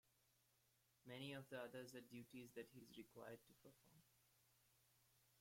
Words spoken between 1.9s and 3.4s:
are duties that he is required